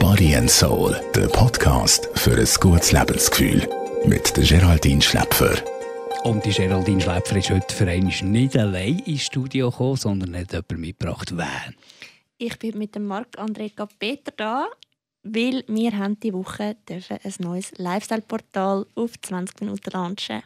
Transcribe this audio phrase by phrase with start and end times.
[0.00, 3.66] Body and Soul, der Podcast für ein gutes Lebensgefühl.
[4.04, 5.54] Mit der Geraldine Schläpfer.
[6.24, 10.52] Und die Geraldine Schläpfer ist heute für einmal nicht allein ins Studio gekommen, sondern hat
[10.52, 11.32] jemanden mitgebracht.
[11.34, 11.72] Wer?
[12.36, 14.66] Ich bin mit dem Marc-André Peter da,
[15.22, 20.42] weil wir haben die Woche dürfen ein neues Lifestyle-Portal auf 20 Minuten launchen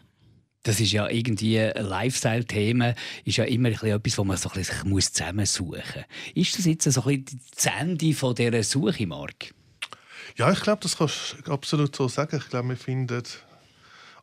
[0.63, 5.13] das ist ja irgendwie ein Lifestyle-Thema, ist ja immer etwas, wo man so ein sich
[5.13, 6.35] zusammensuchen muss.
[6.35, 9.55] Ist das jetzt so ein bisschen das Ende von dieser Suche, Marc?
[10.37, 12.37] Ja, ich glaube, das kannst du absolut so sagen.
[12.37, 13.23] Ich glaube, wir finden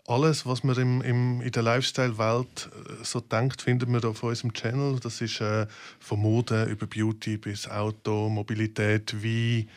[0.07, 4.53] alles, was man im, im, in der Lifestyle-Welt äh, so denkt, finden wir auf unserem
[4.53, 4.99] Channel.
[5.01, 5.67] Das ist äh,
[5.99, 9.69] von Mode über Beauty bis Auto, Mobilität, Wein,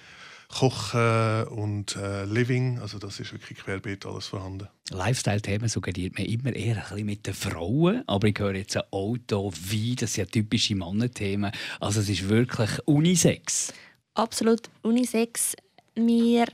[0.51, 2.81] Kochen und äh, Living.
[2.81, 4.69] Also das ist wirklich querbeet alles vorhanden.
[4.91, 8.83] Lifestyle-Themen suggeriert man immer eher ein bisschen mit den Frauen, aber ich höre jetzt ein
[8.91, 11.53] Auto, Wein, das sind ja typische Mannenthemen.
[11.79, 13.73] Also es ist wirklich Unisex.
[14.15, 15.55] Absolut Unisex.
[15.95, 16.47] Wir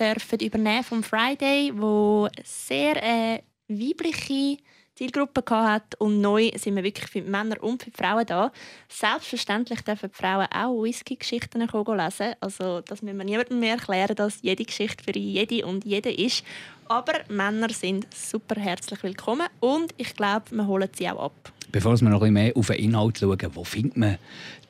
[0.00, 4.58] dürfen übernehmen vom Friday, wo sehr äh, weibliche
[4.94, 8.52] Zielgruppe hat und neu sind wir wirklich für die Männer und für die Frauen da.
[8.88, 12.34] Selbstverständlich dürfen die Frauen auch Whisky-Geschichten lesen.
[12.38, 16.44] Also das müssen wir niemandem mehr erklären, dass jede Geschichte für jede und jede ist.
[16.86, 21.52] Aber Männer sind super herzlich willkommen und ich glaube, wir holen sie auch ab.
[21.72, 24.18] Bevor wir noch ein bisschen mehr auf den Inhalt schauen, wo findet man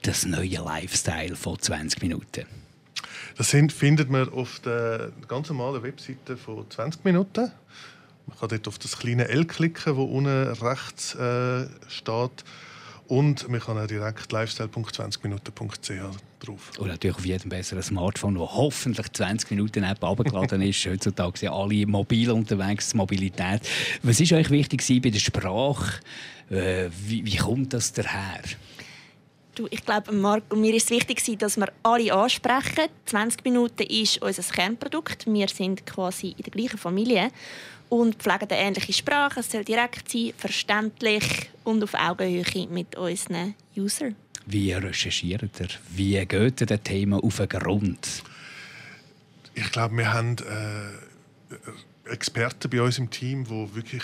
[0.02, 2.46] das neue Lifestyle von 20 Minuten?
[3.36, 7.52] Das findet man auf der ganz normalen Webseite von 20 Minuten.
[8.26, 12.44] Man kann dort auf das kleine L klicken, wo unten rechts äh, steht.
[13.06, 16.70] Und man kann auch direkt lifestyle.20minuten.ch drauf.
[16.78, 20.86] Und natürlich auf jedem besseren Smartphone, wo hoffentlich 20 Minuten App abgeladen ist.
[20.86, 23.60] Heutzutage sind alle mobil unterwegs, Mobilität.
[24.02, 26.00] Was war euch wichtig bei der Sprache?
[26.50, 28.40] Äh, wie, wie kommt das daher?
[29.54, 32.88] Du, ich glaube, Marc und mir ist es wichtig, dass wir alle ansprechen.
[33.04, 35.26] 20 Minuten ist unser Kernprodukt.
[35.26, 37.28] Wir sind quasi in der gleichen Familie
[37.94, 39.40] und pflegen eine ähnliche Sprache.
[39.40, 41.24] Es soll direkt sein, verständlich
[41.62, 44.16] und auf Augenhöhe mit unseren Usern.
[44.46, 45.68] Wie recherchiert ihr?
[45.90, 48.22] Wie geht ihr dem Thema auf den Grund?
[49.54, 54.02] Ich glaube, wir haben äh, Experten bei uns im Team, die wirklich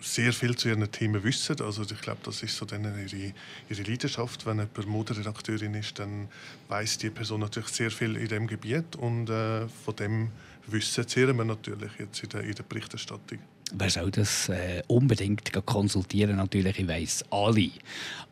[0.00, 1.60] sehr viel zu ihren Themen wissen.
[1.60, 3.32] Also ich glaube, das ist so ihre,
[3.70, 4.44] ihre Leidenschaft.
[4.46, 6.28] Wenn jemand Moderedakteurin ist, dann
[6.68, 10.30] weiß die Person natürlich sehr viel in dem Gebiet und äh, von dem
[10.68, 13.38] Wissen zehren wir natürlich jetzt in der, in der Berichterstattung.
[13.72, 16.36] Wer soll das äh, unbedingt konsultieren?
[16.36, 17.70] Natürlich, ich weiss alle.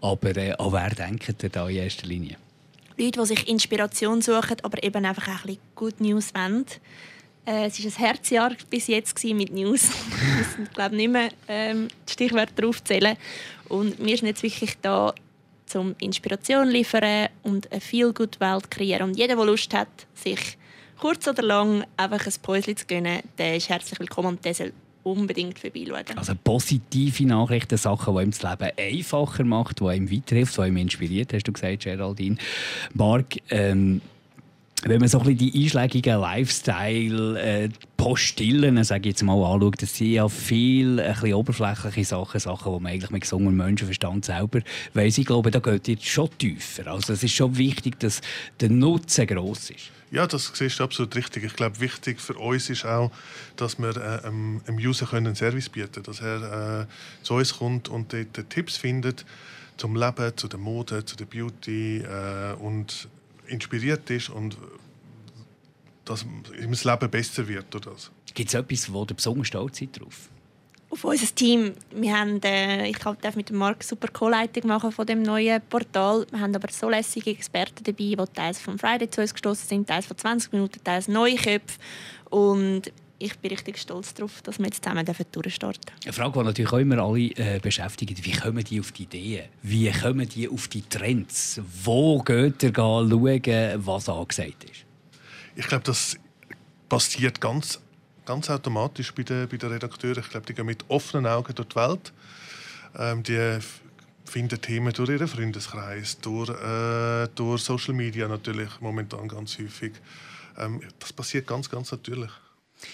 [0.00, 2.36] Aber äh, an wer denkt ihr da in erster Linie?
[2.96, 6.64] Leute, die sich Inspiration suchen, aber eben einfach ein bisschen Good News wollen.
[7.46, 9.84] Äh, es war ein Herzjahr bis jetzt mit News.
[9.88, 13.16] ich müssen, glaube nicht mehr ähm, die Stichwörter draufzählen.
[13.68, 15.12] Und wir sind jetzt wirklich da,
[15.74, 19.08] um Inspiration zu liefern und eine Feel-Good-Welt zu kreieren.
[19.08, 20.56] Und jeder, der Lust hat, sich
[20.99, 24.72] kurz oder lang einfach ein Päuschen zu gönnen, der ist herzlich willkommen und der soll
[25.03, 26.16] unbedingt vorbeischauen.
[26.16, 30.77] Also positive Nachrichten, Sachen, die ihm das Leben einfacher macht, die ihm weiterhilft, die ihm
[30.78, 32.37] inspiriert, hast du gesagt, Geraldine.
[32.94, 34.00] Marc, ähm,
[34.86, 40.12] wenn man so ein die einschlägigen Lifestyle-Postillen, äh, sage ich jetzt mal, anschaut, das sind
[40.12, 44.60] ja viel bisschen oberflächliche Sachen, Sachen, die man eigentlich mit gesungenen Menschenverstand selber
[44.92, 45.16] weiss.
[45.18, 46.86] Ich glaube, da geht jetzt schon tiefer.
[46.88, 48.20] Also es ist schon wichtig, dass
[48.60, 49.90] der Nutzen gross ist.
[50.10, 51.44] Ja, das du absolut richtig.
[51.44, 53.10] Ich glaube, wichtig für uns ist auch,
[53.56, 56.04] dass wir äh, einem User einen Service bieten können.
[56.04, 56.86] Dass er äh,
[57.24, 59.24] zu uns kommt und dort Tipps findet
[59.76, 63.08] zum Leben, zu der Mode, zu der Beauty äh, und
[63.47, 64.56] inspiriert ist und
[66.05, 68.10] dass ihm das Leben besser wird durch das.
[68.34, 70.28] Gibt es etwas, wo du besonders stolz seid drauf?
[70.91, 71.72] Auf unser Team.
[71.91, 76.27] Wir haben, äh, ich darf mit dem Marc super Co-Leitung machen von dem neuen Portal.
[76.31, 79.88] Wir haben aber so lässige Experten dabei, die teils von Friday zu uns gestoßen sind,
[79.88, 81.78] teils von 20 Minuten, teils neue Köpfe.
[82.31, 86.72] Und ich bin richtig stolz darauf, dass wir jetzt zusammen durchstarten Eine Frage, die natürlich
[86.72, 89.48] auch immer alle äh, beschäftigt, wie kommen die auf die Ideen?
[89.62, 91.61] Wie kommen die auf die Trends?
[91.84, 93.11] Wo geht ihr schauen,
[93.87, 94.84] was angesagt ist?
[95.56, 96.16] Ich glaube, das
[96.88, 97.81] passiert ganz,
[98.26, 100.22] ganz automatisch bei den, bei den Redakteuren.
[100.22, 102.12] Ich glaube, die gehen mit offenen Augen durch die Welt.
[102.99, 103.58] Ähm, die
[104.25, 109.93] finden Themen durch ihren Freundeskreis, durch, äh, durch Social Media natürlich momentan ganz häufig.
[110.58, 112.31] Ähm, das passiert ganz, ganz natürlich.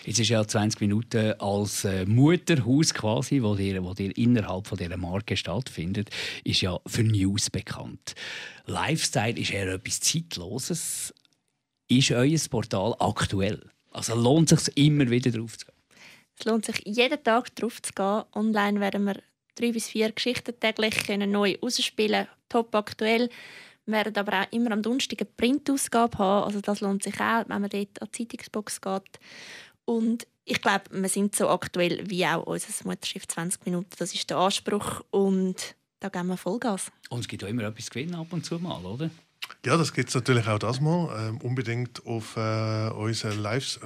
[0.04, 4.78] Jetzt ist ja 20 Minuten als äh, Mutterhaus quasi, wo ihr, wo ihr innerhalb von
[4.78, 6.10] dieser Marke stattfindet,
[6.44, 8.14] ist ja für News bekannt.
[8.66, 11.14] Lifestyle ist eher etwas Zeitloses.
[11.88, 13.68] Ist euer Portal aktuell?
[13.90, 15.74] Also lohnt es sich immer wieder drauf zu gehen?
[16.38, 18.22] Es lohnt sich jeden Tag drauf zu gehen.
[18.32, 19.20] Online werden wir
[19.56, 23.28] drei bis vier Geschichten täglich neu ausspielen, top aktuell.
[23.86, 26.44] Wir werden aber auch immer am Donnerstag eine Printausgabe haben.
[26.44, 29.18] Also das lohnt sich auch, wenn man dort an die Zeitungsbox geht.
[29.90, 33.90] Und ich glaube, wir sind so aktuell wie auch unser Mutterschiff 20 Minuten.
[33.98, 36.92] Das ist der Anspruch und da geben wir Vollgas.
[37.08, 39.10] Und es gibt auch immer etwas zu gewinnen ab und zu mal, oder?
[39.66, 41.28] Ja, das gibt es natürlich auch das mal.
[41.28, 43.80] Ähm, unbedingt auf äh, unseren Lives,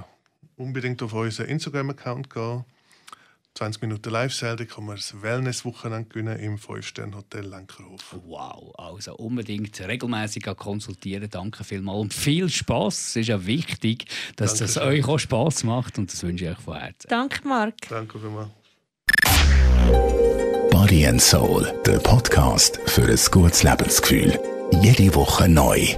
[0.57, 2.65] unbedingt auf unseren Instagram-Account gehen.
[3.55, 4.27] 20 Minuten da
[4.65, 8.17] kann man das Wellness-Wochenende gewinnen im 5-Sterne-Hotel Lenkerhof.
[8.27, 11.31] Wow, also unbedingt regelmäßig konsultieren.
[11.31, 13.11] Danke vielmals und viel Spaß.
[13.11, 14.83] Es ist ja wichtig, dass Danke das schön.
[14.83, 17.09] euch auch Spaß macht und das wünsche ich euch von Herzen.
[17.09, 17.77] Danke, Marc.
[17.89, 18.51] Danke vielmals.
[20.73, 24.39] Body and Soul, der Podcast für ein gutes Lebensgefühl.
[24.83, 25.95] Jede Woche neu.